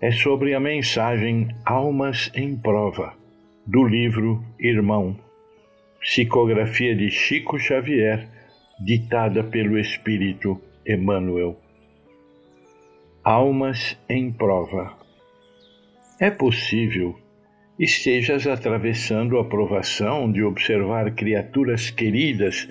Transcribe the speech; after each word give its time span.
é 0.00 0.10
sobre 0.10 0.54
a 0.54 0.60
mensagem 0.60 1.48
Almas 1.64 2.30
em 2.34 2.56
Prova, 2.56 3.14
do 3.66 3.84
livro 3.84 4.44
Irmão, 4.58 5.16
psicografia 6.00 6.94
de 6.94 7.10
Chico 7.10 7.58
Xavier, 7.58 8.28
ditada 8.80 9.44
pelo 9.44 9.78
Espírito 9.78 10.60
Emmanuel. 10.86 11.58
Almas 13.22 13.98
em 14.08 14.30
Prova. 14.30 14.92
É 16.20 16.30
possível 16.30 17.18
estejas 17.78 18.46
atravessando 18.46 19.38
a 19.38 19.44
provação 19.44 20.30
de 20.30 20.42
observar 20.42 21.12
criaturas 21.14 21.90
queridas 21.90 22.68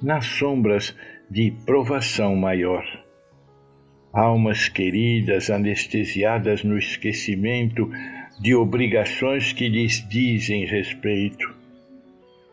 nas 0.00 0.26
sombras 0.26 0.94
de 1.30 1.52
provação 1.64 2.36
maior. 2.36 3.03
Almas 4.14 4.68
queridas 4.68 5.50
anestesiadas 5.50 6.62
no 6.62 6.78
esquecimento 6.78 7.90
de 8.40 8.54
obrigações 8.54 9.52
que 9.52 9.68
lhes 9.68 10.08
dizem 10.08 10.64
respeito. 10.64 11.52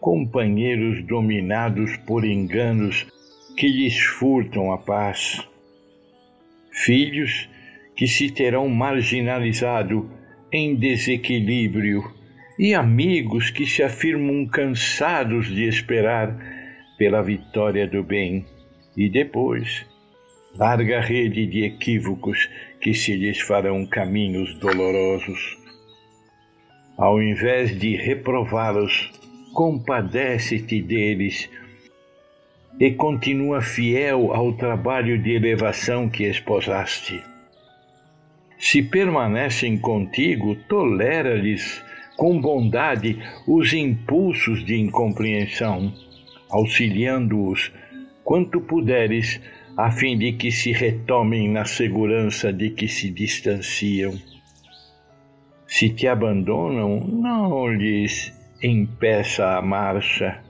Companheiros 0.00 1.00
dominados 1.04 1.96
por 1.98 2.24
enganos 2.24 3.06
que 3.56 3.68
lhes 3.68 4.00
furtam 4.00 4.72
a 4.72 4.78
paz. 4.78 5.46
Filhos 6.72 7.48
que 7.96 8.08
se 8.08 8.32
terão 8.32 8.68
marginalizado 8.68 10.10
em 10.52 10.74
desequilíbrio 10.74 12.02
e 12.58 12.74
amigos 12.74 13.50
que 13.50 13.64
se 13.64 13.80
afirmam 13.80 14.44
cansados 14.44 15.46
de 15.46 15.68
esperar 15.68 16.36
pela 16.98 17.22
vitória 17.22 17.86
do 17.86 18.02
bem 18.02 18.44
e 18.96 19.08
depois 19.08 19.86
larga 20.56 21.00
rede 21.00 21.46
de 21.46 21.64
equívocos 21.64 22.48
que 22.80 22.94
se 22.94 23.16
lhes 23.16 23.40
farão 23.40 23.86
caminhos 23.86 24.54
dolorosos. 24.58 25.58
Ao 26.96 27.20
invés 27.20 27.78
de 27.78 27.96
reprová-los, 27.96 29.12
compadece-te 29.52 30.80
deles 30.80 31.50
e 32.78 32.90
continua 32.92 33.60
fiel 33.60 34.32
ao 34.32 34.52
trabalho 34.52 35.18
de 35.20 35.32
elevação 35.32 36.08
que 36.08 36.24
esposaste 36.24 37.22
se 38.64 38.82
permanecem 38.82 39.76
contigo, 39.76 40.56
tolera-lhes 40.66 41.84
com 42.16 42.40
bondade 42.40 43.18
os 43.46 43.74
impulsos 43.74 44.64
de 44.64 44.80
incompreensão, 44.80 45.92
auxiliando-os 46.48 47.70
quanto 48.24 48.62
puderes, 48.62 49.38
a 49.76 49.90
fim 49.90 50.16
de 50.16 50.32
que 50.32 50.52
se 50.52 50.72
retomem 50.72 51.48
na 51.50 51.64
segurança 51.64 52.52
de 52.52 52.70
que 52.70 52.86
se 52.86 53.10
distanciam. 53.10 54.14
Se 55.66 55.88
te 55.88 56.06
abandonam, 56.06 57.00
não 57.00 57.66
lhes 57.66 58.32
impeça 58.62 59.56
a 59.56 59.62
marcha 59.62 60.40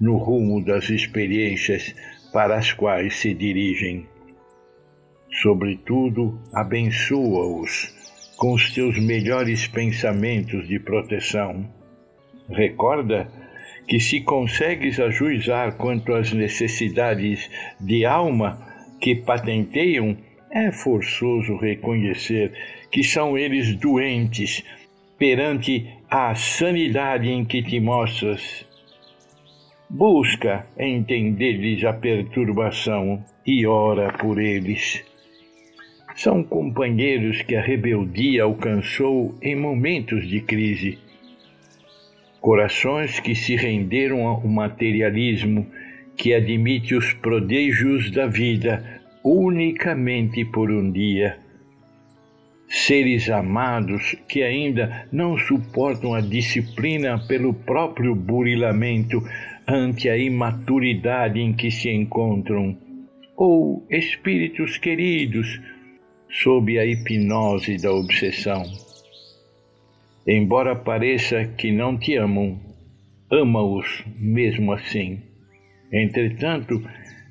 no 0.00 0.16
rumo 0.16 0.64
das 0.64 0.88
experiências 0.88 1.94
para 2.32 2.56
as 2.56 2.72
quais 2.72 3.16
se 3.16 3.34
dirigem. 3.34 4.06
Sobretudo, 5.42 6.40
abençoa-os 6.52 7.92
com 8.36 8.54
os 8.54 8.72
teus 8.72 8.98
melhores 8.98 9.66
pensamentos 9.66 10.66
de 10.66 10.78
proteção. 10.78 11.68
Recorda 12.48 13.30
que, 13.86 14.00
se 14.00 14.20
consegues 14.20 14.98
ajuizar 15.00 15.76
quanto 15.76 16.14
às 16.14 16.32
necessidades 16.32 17.50
de 17.80 18.04
alma 18.04 18.58
que 19.00 19.14
patenteiam, 19.14 20.16
é 20.50 20.70
forçoso 20.70 21.56
reconhecer 21.56 22.52
que 22.90 23.02
são 23.02 23.38
eles 23.38 23.74
doentes 23.76 24.62
perante 25.18 25.88
a 26.10 26.34
sanidade 26.34 27.30
em 27.30 27.44
que 27.44 27.62
te 27.62 27.80
mostras. 27.80 28.66
Busca 29.88 30.66
entender-lhes 30.78 31.84
a 31.84 31.92
perturbação 31.92 33.24
e 33.46 33.66
ora 33.66 34.12
por 34.12 34.40
eles. 34.40 35.04
São 36.14 36.42
companheiros 36.42 37.40
que 37.42 37.54
a 37.54 37.62
rebeldia 37.62 38.42
alcançou 38.42 39.34
em 39.40 39.56
momentos 39.56 40.28
de 40.28 40.40
crise. 40.40 40.98
Corações 42.42 43.20
que 43.20 43.36
se 43.36 43.54
renderam 43.54 44.26
ao 44.26 44.44
materialismo 44.44 45.64
que 46.16 46.34
admite 46.34 46.92
os 46.92 47.12
prodígios 47.12 48.10
da 48.10 48.26
vida 48.26 49.00
unicamente 49.24 50.44
por 50.46 50.68
um 50.68 50.90
dia. 50.90 51.38
Seres 52.68 53.30
amados 53.30 54.16
que 54.28 54.42
ainda 54.42 55.06
não 55.12 55.38
suportam 55.38 56.14
a 56.14 56.20
disciplina 56.20 57.16
pelo 57.28 57.54
próprio 57.54 58.12
burilamento 58.12 59.22
ante 59.64 60.08
a 60.08 60.16
imaturidade 60.18 61.38
em 61.38 61.52
que 61.52 61.70
se 61.70 61.90
encontram, 61.90 62.76
ou 63.36 63.86
espíritos 63.88 64.78
queridos 64.78 65.60
sob 66.28 66.76
a 66.76 66.84
hipnose 66.84 67.76
da 67.80 67.92
obsessão. 67.92 68.64
Embora 70.26 70.76
pareça 70.76 71.44
que 71.44 71.72
não 71.72 71.98
te 71.98 72.16
amam, 72.16 72.60
ama-os 73.30 74.04
mesmo 74.16 74.72
assim. 74.72 75.20
Entretanto, 75.92 76.82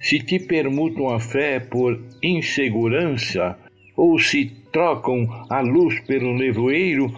se 0.00 0.20
te 0.20 0.38
permutam 0.38 1.10
a 1.10 1.20
fé 1.20 1.60
por 1.60 2.00
insegurança 2.22 3.58
ou 3.96 4.18
se 4.18 4.46
trocam 4.72 5.28
a 5.50 5.60
luz 5.60 6.00
pelo 6.06 6.36
nevoeiro, 6.36 7.12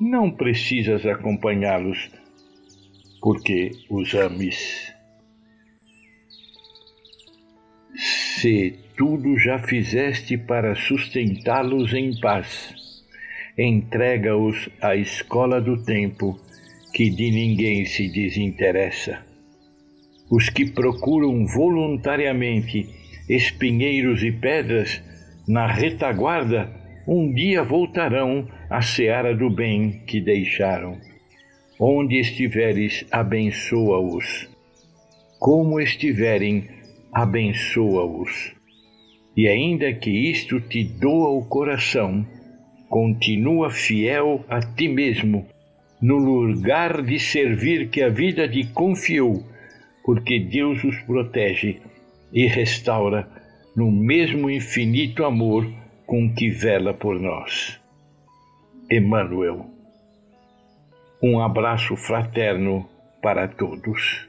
não 0.00 0.30
precisas 0.30 1.06
acompanhá-los, 1.06 2.10
porque 3.20 3.70
os 3.90 4.14
ames. 4.14 4.92
Se 7.94 8.78
tudo 8.96 9.38
já 9.38 9.58
fizeste 9.58 10.36
para 10.36 10.74
sustentá-los 10.74 11.92
em 11.92 12.18
paz. 12.18 12.91
Entrega-os 13.58 14.70
à 14.80 14.96
escola 14.96 15.60
do 15.60 15.84
tempo, 15.84 16.40
que 16.94 17.10
de 17.10 17.30
ninguém 17.30 17.84
se 17.84 18.08
desinteressa. 18.08 19.24
Os 20.30 20.48
que 20.48 20.70
procuram 20.70 21.46
voluntariamente 21.46 22.88
espinheiros 23.28 24.22
e 24.22 24.32
pedras 24.32 25.02
na 25.46 25.66
retaguarda, 25.66 26.72
um 27.06 27.30
dia 27.34 27.62
voltarão 27.62 28.48
à 28.70 28.80
seara 28.80 29.36
do 29.36 29.50
bem 29.50 30.02
que 30.06 30.18
deixaram. 30.18 30.98
Onde 31.78 32.18
estiveres, 32.18 33.04
abençoa-os. 33.10 34.48
Como 35.38 35.78
estiverem, 35.78 36.68
abençoa-os. 37.12 38.54
E 39.36 39.46
ainda 39.46 39.92
que 39.92 40.10
isto 40.10 40.58
te 40.58 40.84
doa 40.84 41.30
o 41.30 41.44
coração, 41.44 42.24
continua 42.92 43.70
fiel 43.70 44.44
a 44.50 44.60
ti 44.60 44.86
mesmo, 44.86 45.46
no 45.98 46.18
lugar 46.18 47.00
de 47.00 47.18
servir 47.18 47.88
que 47.88 48.02
a 48.02 48.10
vida 48.10 48.46
te 48.46 48.66
confiou, 48.66 49.42
porque 50.04 50.38
Deus 50.38 50.84
os 50.84 51.00
protege 51.04 51.80
e 52.30 52.46
restaura 52.46 53.26
no 53.74 53.90
mesmo 53.90 54.50
infinito 54.50 55.24
amor 55.24 55.66
com 56.04 56.34
que 56.34 56.50
vela 56.50 56.92
por 56.92 57.18
nós. 57.18 57.80
Emmanuel. 58.90 59.64
Um 61.22 61.40
abraço 61.40 61.96
fraterno 61.96 62.86
para 63.22 63.48
todos. 63.48 64.28